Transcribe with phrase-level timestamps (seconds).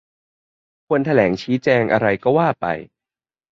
[0.87, 2.65] ควรแถลงชี้แจงอะไรก็ว่าไป